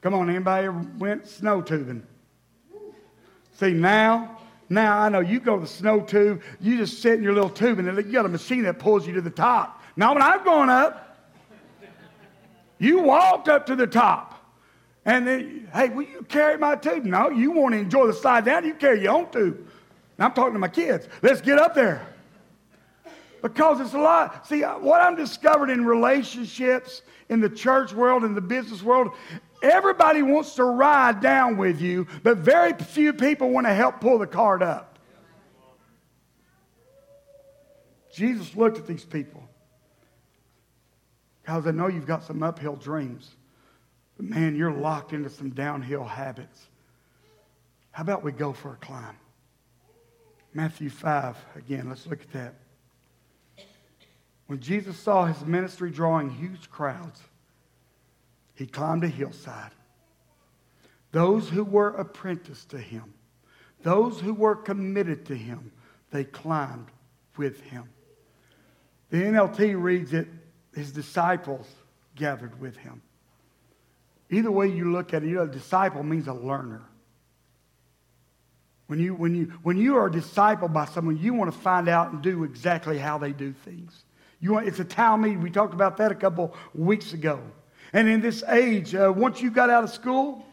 [0.00, 2.06] Come on, anybody ever went snow tubing?
[3.54, 7.22] See, now, now I know you go to the snow tube, you just sit in
[7.22, 9.82] your little tube, and you got a machine that pulls you to the top.
[9.96, 11.16] Now, when I've gone up,
[12.78, 14.34] you walked up to the top.
[15.04, 17.04] And then, hey, will you carry my tube?
[17.04, 19.66] No, you want to enjoy the slide down, you carry your own tube.
[20.18, 21.08] Now I'm talking to my kids.
[21.22, 22.06] Let's get up there.
[23.40, 24.46] Because it's a lot.
[24.46, 29.12] See, uh, what I'm discovering in relationships, in the church world, in the business world,
[29.62, 34.18] everybody wants to ride down with you, but very few people want to help pull
[34.18, 34.98] the cart up.
[38.12, 39.42] Jesus looked at these people.
[41.46, 43.36] Guys, I know you've got some uphill dreams.
[44.18, 46.66] But man, you're locked into some downhill habits.
[47.92, 49.16] How about we go for a climb?
[50.52, 52.54] Matthew 5, again, let's look at that.
[54.48, 57.20] When Jesus saw his ministry drawing huge crowds,
[58.58, 59.70] he climbed a hillside.
[61.12, 63.14] Those who were apprenticed to him,
[63.84, 65.70] those who were committed to him,
[66.10, 66.88] they climbed
[67.36, 67.84] with him.
[69.10, 70.26] The NLT reads it,
[70.74, 71.68] his disciples
[72.16, 73.00] gathered with him.
[74.28, 76.82] Either way you look at it, you know, a disciple means a learner.
[78.88, 82.10] When you, when, you, when you are discipled by someone, you want to find out
[82.10, 84.02] and do exactly how they do things.
[84.40, 85.40] You want, it's a talmid.
[85.40, 87.40] We talked about that a couple weeks ago.
[87.92, 90.44] And in this age, uh, once you got out of school,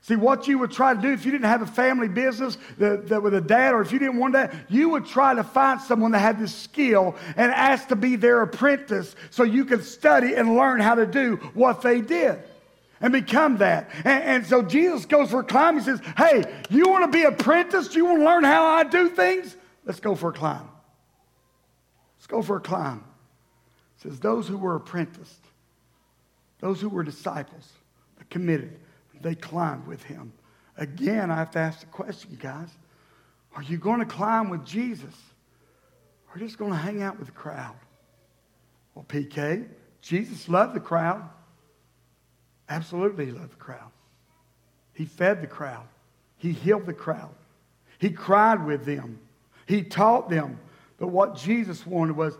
[0.00, 3.08] see what you would try to do if you didn't have a family business that,
[3.08, 5.80] that with a dad, or if you didn't want that, you would try to find
[5.80, 10.34] someone that had this skill and ask to be their apprentice so you could study
[10.34, 12.38] and learn how to do what they did
[13.00, 13.90] and become that.
[14.04, 15.76] And, and, so Jesus goes for a climb.
[15.78, 17.94] He says, Hey, you want to be apprenticed?
[17.94, 19.56] You want to learn how I do things?
[19.84, 20.68] Let's go for a climb.
[22.16, 23.04] Let's go for a climb
[23.98, 25.40] says, Those who were apprenticed,
[26.60, 27.72] those who were disciples,
[28.18, 28.78] the committed,
[29.20, 30.32] they climbed with him.
[30.76, 32.70] Again, I have to ask the question, you guys
[33.56, 35.14] are you going to climb with Jesus
[36.32, 37.74] or just going to hang out with the crowd?
[38.94, 39.66] Well, PK,
[40.00, 41.28] Jesus loved the crowd.
[42.68, 43.90] Absolutely, he loved the crowd.
[44.92, 45.86] He fed the crowd,
[46.38, 47.30] he healed the crowd,
[47.98, 49.20] he cried with them,
[49.64, 50.58] he taught them.
[50.98, 52.36] But what Jesus wanted was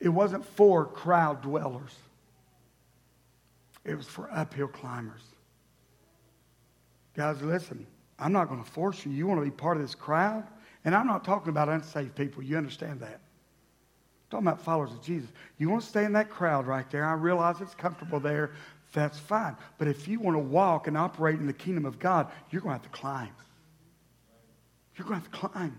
[0.00, 1.94] it wasn't for crowd dwellers,
[3.88, 5.22] it was for uphill climbers.
[7.16, 7.86] Guys, listen,
[8.18, 9.12] I'm not going to force you.
[9.12, 10.44] You want to be part of this crowd?
[10.84, 12.42] And I'm not talking about unsaved people.
[12.42, 13.20] You understand that.
[13.20, 15.30] I'm talking about followers of Jesus.
[15.58, 17.04] You want to stay in that crowd right there.
[17.04, 18.52] I realize it's comfortable there.
[18.92, 19.56] That's fine.
[19.78, 22.78] But if you want to walk and operate in the kingdom of God, you're going
[22.78, 23.30] to have to climb.
[24.96, 25.78] You're going to have to climb.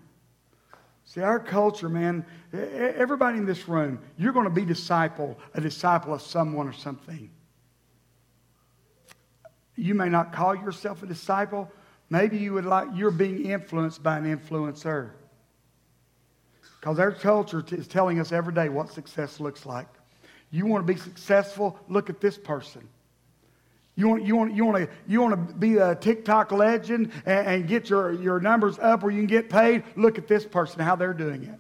[1.06, 6.14] See, our culture, man, everybody in this room, you're going to be disciple, a disciple
[6.14, 7.32] of someone or something.
[9.80, 11.72] You may not call yourself a disciple.
[12.10, 15.12] Maybe you would like you're being influenced by an influencer.
[16.80, 19.88] Because our culture is telling us every day what success looks like.
[20.52, 21.80] You want to be successful?
[21.88, 22.88] Look at this person.
[23.96, 27.48] You want, you want, you want, to, you want to be a TikTok legend and,
[27.48, 29.84] and get your, your numbers up where you can get paid?
[29.96, 31.60] Look at this person, how they're doing it.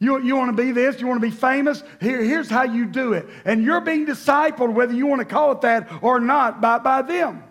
[0.00, 0.98] You, you want to be this?
[0.98, 1.84] You want to be famous?
[2.00, 3.28] Here, here's how you do it.
[3.44, 7.02] And you're being discipled, whether you want to call it that or not, by, by
[7.02, 7.44] them.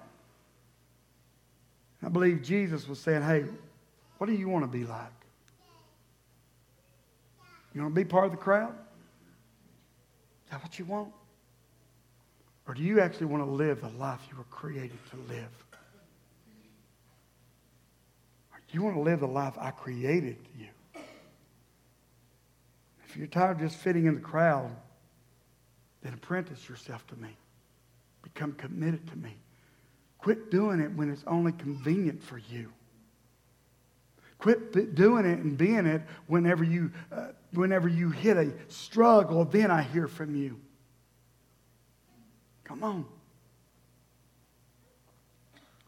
[2.04, 3.46] I believe Jesus was saying, hey,
[4.18, 5.08] what do you want to be like?
[7.76, 8.74] You want to be part of the crowd?
[10.46, 11.14] Is that what you want?
[12.68, 15.50] Or do you actually want to live the life you were created to live?
[18.52, 20.68] Or do you want to live the life I created you?
[23.10, 24.70] If you're tired of just fitting in the crowd,
[26.04, 27.36] then apprentice yourself to me.
[28.22, 29.36] Become committed to me.
[30.20, 32.72] Quit doing it when it's only convenient for you.
[34.38, 39.72] Quit doing it and being it whenever you, uh, whenever you hit a struggle, then
[39.72, 40.60] I hear from you.
[42.64, 43.06] Come on.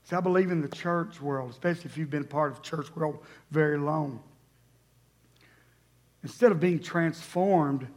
[0.06, 3.20] See, I believe in the church world, especially if you've been part of church world
[3.52, 4.24] very long.
[6.24, 7.88] Instead of being transformed,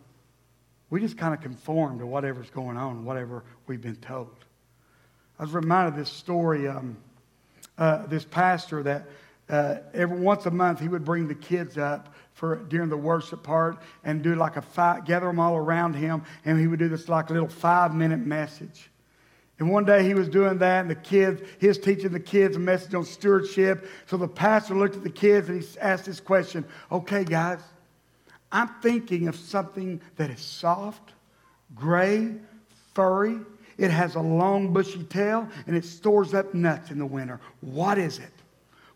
[0.91, 4.35] we just kind of conform to whatever's going on, whatever we've been told.
[5.39, 6.69] I was reminded of this story.
[6.69, 6.97] Um,
[7.77, 9.07] uh, this pastor that
[9.49, 13.43] uh, every once a month he would bring the kids up for during the worship
[13.43, 16.89] part and do like a five, gather them all around him, and he would do
[16.89, 18.91] this like a little five minute message.
[19.59, 22.57] And one day he was doing that, and the kids, he was teaching the kids
[22.57, 23.89] a message on stewardship.
[24.07, 27.61] So the pastor looked at the kids and he asked this question Okay, guys,
[28.55, 31.13] I'm thinking of something that is soft,
[31.75, 32.37] gray,
[32.95, 33.41] furry.
[33.77, 37.41] It has a long, bushy tail, and it stores up nuts in the winter.
[37.61, 38.31] What is it?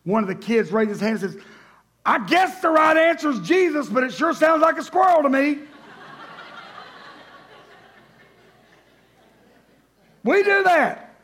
[0.04, 1.42] One of the kids raised his hand and says,
[2.06, 5.28] I guess the right answer is Jesus, but it sure sounds like a squirrel to
[5.28, 5.58] me.
[10.22, 11.16] we do that.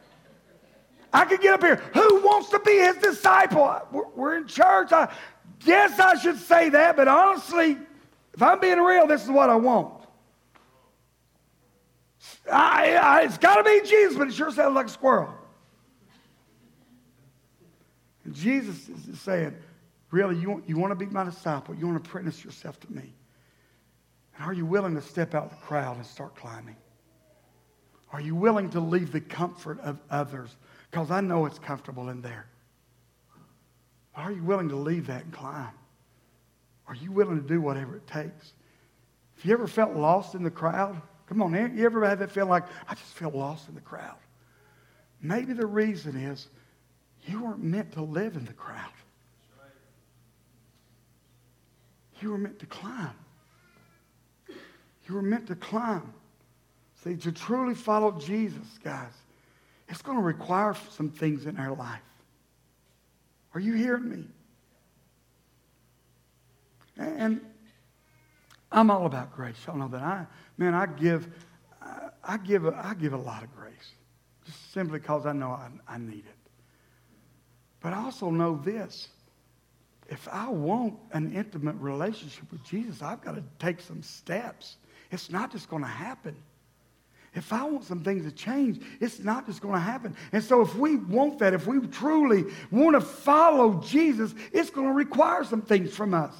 [1.13, 1.77] I could get up here.
[1.77, 3.81] Who wants to be his disciple?
[4.17, 4.91] We're in church.
[4.91, 5.15] I
[5.65, 7.79] guess I should say that, but honestly,
[8.35, 10.05] if I'm being real, this is what I want.
[12.51, 15.33] I, I, it's got to be Jesus, but it sure sounds like a squirrel.
[18.25, 19.55] And Jesus is saying,
[20.11, 21.75] Really, you you want to be my disciple?
[21.75, 23.13] You want to apprentice yourself to me?
[24.37, 26.77] And are you willing to step out the crowd and start climbing?
[28.13, 30.55] Are you willing to leave the comfort of others?
[30.89, 32.47] Because I know it's comfortable in there.
[34.15, 35.73] Are you willing to leave that and climb?
[36.87, 38.53] Are you willing to do whatever it takes?
[39.37, 41.01] Have you ever felt lost in the crowd?
[41.27, 44.17] Come on, you ever had that feeling like, I just feel lost in the crowd?
[45.23, 46.49] Maybe the reason is
[47.27, 48.93] you weren't meant to live in the crowd.
[52.21, 53.15] You were meant to climb.
[54.49, 56.13] You were meant to climb.
[57.03, 59.13] See, to truly follow Jesus, guys,
[59.89, 62.01] it's going to require some things in our life.
[63.55, 64.25] Are you hearing me?
[66.97, 67.41] And
[68.71, 69.57] I'm all about grace.
[69.67, 70.03] Y'all know that.
[70.03, 70.27] I,
[70.59, 71.29] man, I give,
[72.23, 73.93] I give, I give a lot of grace,
[74.45, 76.51] just simply because I know I, I need it.
[77.81, 79.09] But I also know this
[80.09, 84.77] if I want an intimate relationship with Jesus, I've got to take some steps.
[85.11, 86.37] It's not just going to happen.
[87.35, 90.15] If I want some things to change, it's not just going to happen.
[90.33, 94.87] And so, if we want that, if we truly want to follow Jesus, it's going
[94.87, 96.35] to require some things from us.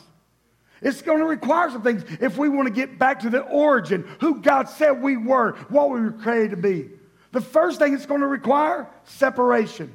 [0.85, 4.07] It's going to require some things if we want to get back to the origin,
[4.21, 6.91] who God said we were, what we were created to be.
[7.33, 9.93] The first thing it's going to require separation.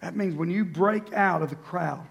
[0.00, 2.04] That means when you break out of the crowd,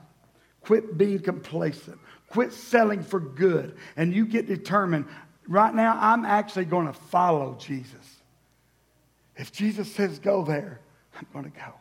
[0.61, 1.99] quit being complacent,
[2.29, 5.05] quit selling for good, and you get determined
[5.45, 8.21] right now, I'm actually going to follow Jesus.
[9.35, 10.79] If Jesus says go there,
[11.17, 11.73] I'm going to go.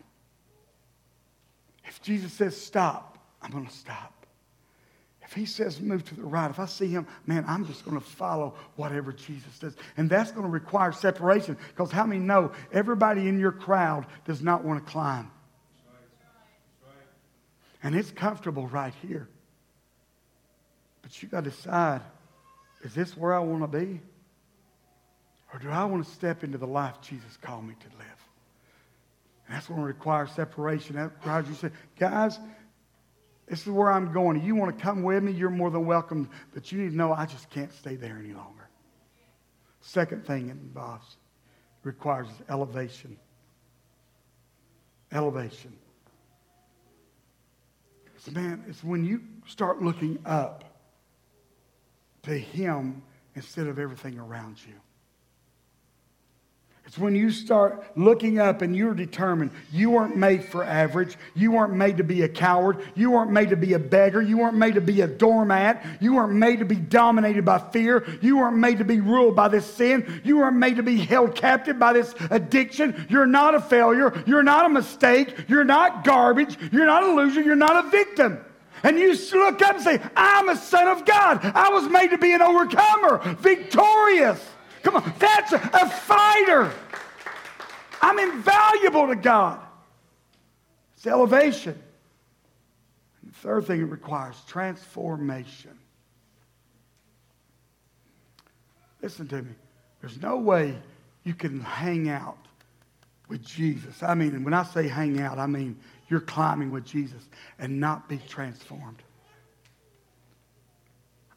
[1.84, 4.14] If Jesus says stop, I'm going to stop.
[5.22, 7.96] If he says move to the right, if I see him, man, I'm just going
[7.96, 9.76] to follow whatever Jesus does.
[9.96, 14.42] And that's going to require separation because how many know everybody in your crowd does
[14.42, 15.30] not want to climb?
[17.82, 19.28] And it's comfortable right here.
[21.02, 22.02] But you got to decide
[22.82, 24.00] is this where I want to be?
[25.52, 28.06] Or do I want to step into the life Jesus called me to live?
[29.46, 30.96] And that's going to require separation.
[30.96, 32.38] That requires you say, guys,
[33.50, 34.40] this is where I'm going.
[34.40, 35.32] You want to come with me?
[35.32, 36.30] You're more than welcome.
[36.54, 38.68] But you need to know I just can't stay there any longer.
[39.80, 41.16] Second thing it involves
[41.82, 43.16] requires elevation.
[45.10, 45.72] Elevation.
[48.18, 50.78] So, man, it's when you start looking up
[52.22, 53.02] to Him
[53.34, 54.74] instead of everything around you.
[56.90, 61.16] It's when you start looking up and you're determined you weren't made for average.
[61.36, 62.84] You weren't made to be a coward.
[62.96, 64.20] You weren't made to be a beggar.
[64.20, 65.86] You weren't made to be a doormat.
[66.00, 68.04] You weren't made to be dominated by fear.
[68.20, 70.20] You weren't made to be ruled by this sin.
[70.24, 73.06] You weren't made to be held captive by this addiction.
[73.08, 74.24] You're not a failure.
[74.26, 75.44] You're not a mistake.
[75.46, 76.58] You're not garbage.
[76.72, 77.40] You're not a loser.
[77.40, 78.44] You're not a victim.
[78.82, 81.38] And you look up and say, I'm a son of God.
[81.54, 84.44] I was made to be an overcomer, victorious.
[84.82, 86.72] Come on, that's a, fighter.
[88.00, 89.60] I'm invaluable to God.
[90.96, 91.80] It's elevation.
[93.22, 95.78] And the third thing it requires transformation.
[99.02, 99.52] Listen to me.
[100.00, 100.76] There's no way
[101.24, 102.38] you can hang out
[103.28, 104.02] with Jesus.
[104.02, 105.78] I mean, when I say hang out, I mean
[106.08, 107.22] you're climbing with Jesus
[107.58, 109.02] and not be transformed.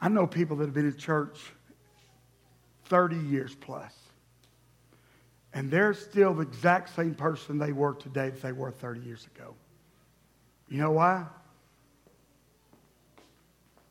[0.02, 1.40] I know people that have been in church
[2.94, 3.92] 30 years plus.
[5.52, 9.28] And they're still the exact same person they were today that they were 30 years
[9.36, 9.56] ago.
[10.70, 11.26] You know why?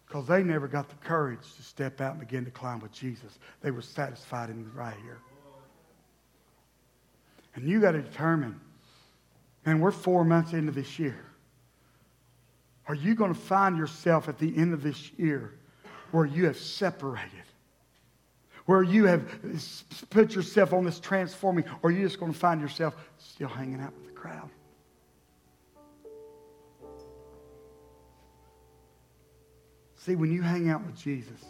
[0.07, 3.41] Because they never got the courage to step out and begin to climb with Jesus.
[3.61, 5.19] They were satisfied in right here.
[7.57, 8.61] And you got to determine,
[9.67, 11.25] man, we're four months into this year.
[12.87, 15.55] Are you going to find yourself at the end of this year
[16.13, 17.42] where you have separated?
[18.73, 19.29] Where you have
[20.09, 23.83] put yourself on this transforming, or are you just going to find yourself still hanging
[23.83, 24.49] out with the crowd?
[29.97, 31.45] See, when you hang out with Jesus,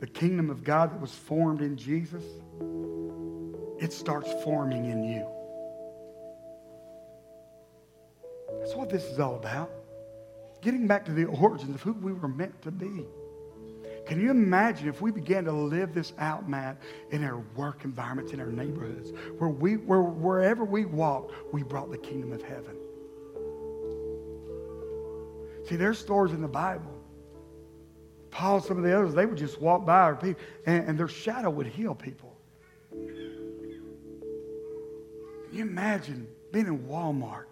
[0.00, 2.24] the kingdom of God that was formed in Jesus,
[3.78, 5.28] it starts forming in you.
[8.58, 9.70] That's what this is all about.
[10.62, 13.04] Getting back to the origins of who we were meant to be.
[14.06, 18.32] Can you imagine if we began to live this out, Matt, in our work environments,
[18.32, 22.76] in our neighborhoods, where we, where, wherever we walked, we brought the kingdom of heaven?
[25.68, 26.98] See, there's stories in the Bible.
[28.30, 31.50] Paul, some of the others, they would just walk by people, and, and their shadow
[31.50, 32.36] would heal people.
[32.90, 33.08] Can
[35.52, 37.44] you imagine being in Walmart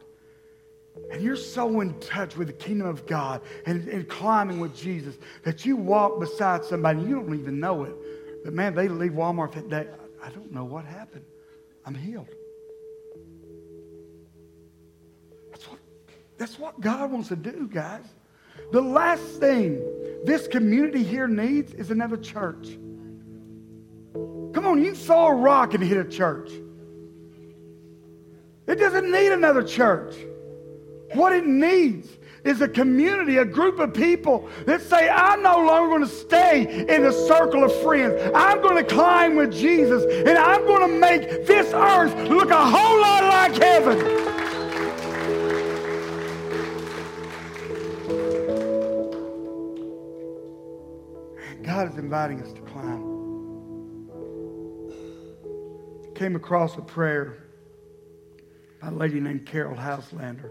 [1.10, 5.16] and you're so in touch with the kingdom of God and, and climbing with Jesus
[5.44, 7.94] that you walk beside somebody you don't even know it.
[8.44, 9.86] But man, they leave Walmart that day.
[10.22, 11.24] I don't know what happened.
[11.84, 12.28] I'm healed.
[16.40, 18.06] That's what God wants to do, guys.
[18.72, 19.78] The last thing
[20.24, 22.78] this community here needs is another church.
[24.54, 26.50] Come on, you saw a rock and hit a church.
[28.66, 30.14] It doesn't need another church.
[31.14, 32.08] What it needs
[32.44, 36.86] is a community, a group of people that say, I'm no longer going to stay
[36.88, 38.14] in the circle of friends.
[38.34, 42.64] I'm going to climb with Jesus and I'm going to make this earth look a
[42.64, 43.98] whole lot like heaven.
[51.62, 53.10] God is inviting us to climb.
[56.14, 57.44] Came across a prayer
[58.80, 60.50] by a lady named Caryll Houselander.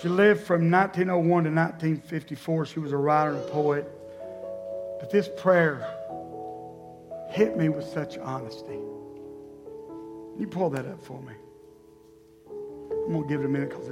[0.00, 2.66] She lived from 1901 to 1954.
[2.66, 3.86] She was a writer and a poet.
[4.98, 5.86] But this prayer
[7.28, 8.78] hit me with such honesty.
[10.38, 11.34] You pull that up for me.
[12.48, 13.88] I'm going to give it a minute because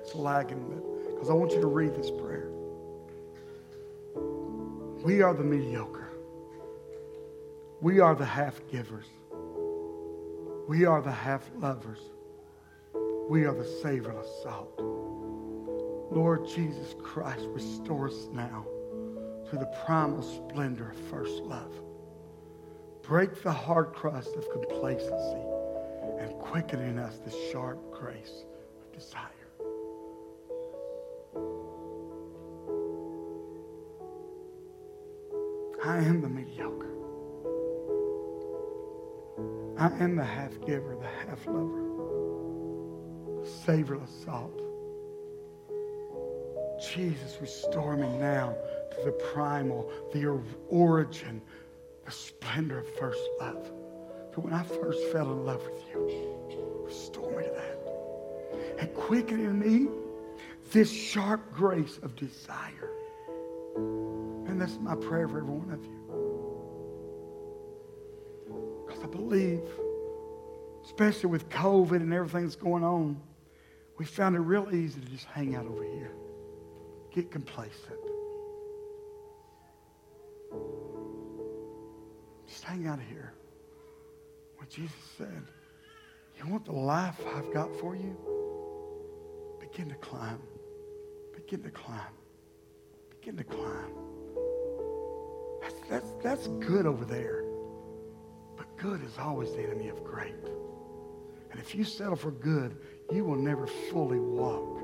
[0.00, 2.50] it's lagging, because I want you to read this prayer.
[5.02, 6.08] We are the mediocre.
[7.80, 9.06] We are the half givers.
[10.68, 12.00] We are the half lovers.
[13.28, 14.97] We are the savorless salt.
[16.10, 18.64] Lord Jesus Christ, restore us now
[19.50, 21.72] to the primal splendor of first love.
[23.02, 25.42] Break the hard crust of complacency
[26.18, 28.44] and quicken in us the sharp grace
[28.80, 29.22] of desire.
[35.84, 36.88] I am the mediocre.
[39.78, 41.82] I am the half giver, the half lover,
[43.40, 44.67] the savorless salt.
[46.80, 48.56] Jesus, restore me now
[48.92, 51.42] to the primal, the origin,
[52.04, 53.70] the splendor of first love.
[54.32, 58.80] For when I first fell in love with you, restore me to that.
[58.80, 59.88] And quicken in me
[60.72, 62.78] this sharp grace of desire
[64.58, 65.92] and that's my prayer for every one of you.
[68.84, 69.62] Because I believe,
[70.84, 73.20] especially with COVID and everything that's going on,
[73.98, 76.10] we found it real easy to just hang out over here,
[77.14, 77.98] get complacent.
[82.46, 83.32] Just hang out here.
[84.56, 85.42] What Jesus said,
[86.38, 88.16] you want the life I've got for you?
[89.60, 90.40] Begin to climb.
[91.34, 92.14] Begin to climb.
[93.10, 93.92] Begin to climb.
[95.88, 97.44] That's, that's good over there.
[98.56, 100.34] But good is always the enemy of great.
[101.50, 102.76] And if you settle for good,
[103.10, 104.82] you will never fully walk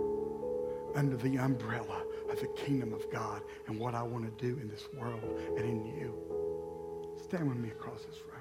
[0.94, 2.03] under the umbrella
[2.34, 5.64] of the kingdom of God and what I want to do in this world and
[5.64, 6.12] in you.
[7.22, 8.33] Stand with me across this room.